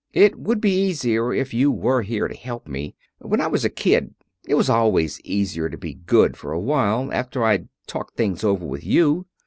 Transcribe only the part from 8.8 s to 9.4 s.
you.